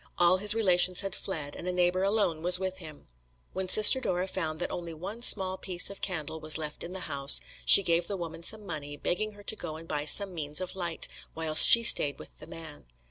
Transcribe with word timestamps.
All 0.17 0.37
his 0.37 0.55
relations 0.55 1.01
had 1.01 1.13
fled, 1.13 1.55
and 1.55 1.67
a 1.67 1.71
neighbour 1.71 2.01
alone 2.01 2.41
was 2.41 2.57
with 2.59 2.79
him. 2.79 3.05
When 3.53 3.69
Sister 3.69 3.99
Dora 4.01 4.27
found 4.27 4.59
that 4.59 4.71
only 4.71 4.95
one 4.95 5.21
small 5.21 5.57
piece 5.59 5.91
of 5.91 6.01
candle 6.01 6.39
was 6.39 6.57
left 6.57 6.83
in 6.83 6.91
the 6.93 7.01
house, 7.01 7.39
she 7.65 7.83
gave 7.83 8.07
the 8.07 8.17
woman 8.17 8.41
some 8.41 8.65
money, 8.65 8.97
begging 8.97 9.33
her 9.33 9.43
to 9.43 9.55
go 9.55 9.75
and 9.75 9.87
buy 9.87 10.05
some 10.05 10.33
means 10.33 10.59
of 10.59 10.75
light 10.75 11.07
whilst 11.35 11.69
she 11.69 11.83
stayed 11.83 12.17
with 12.17 12.39
the 12.39 12.47
man. 12.47 12.87